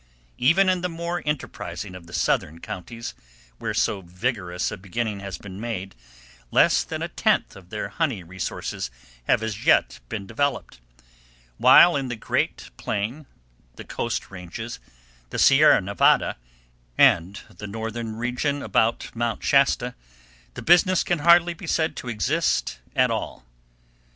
Even 0.39 0.67
in 0.67 0.81
the 0.81 0.89
more 0.89 1.21
enterprising 1.27 1.93
of 1.93 2.07
the 2.07 2.13
southern 2.13 2.59
counties, 2.59 3.13
where 3.59 3.71
so 3.75 4.01
vigorous 4.01 4.71
a 4.71 4.77
beginning 4.77 5.19
has 5.19 5.37
been 5.37 5.59
made, 5.61 5.93
less 6.49 6.83
than 6.83 7.03
a 7.03 7.07
tenth 7.07 7.55
of 7.55 7.69
their 7.69 7.89
honey 7.89 8.23
resources 8.23 8.89
have 9.25 9.43
as 9.43 9.63
yet 9.63 9.99
been 10.09 10.25
developed; 10.25 10.79
while 11.59 11.95
in 11.95 12.07
the 12.07 12.15
Great 12.15 12.71
Plain, 12.77 13.27
the 13.75 13.83
Coast 13.85 14.31
Ranges, 14.31 14.79
the 15.29 15.37
Sierra 15.37 15.79
Nevada, 15.81 16.35
and 16.97 17.41
the 17.55 17.67
northern 17.67 18.15
region 18.15 18.63
about 18.63 19.11
Mount 19.15 19.43
Shasta, 19.43 19.93
the 20.55 20.63
business 20.63 21.03
can 21.03 21.19
hardly 21.19 21.53
be 21.53 21.67
said 21.67 21.95
to 21.97 22.09
exist 22.09 22.79
at 22.95 23.11
all. 23.11 23.45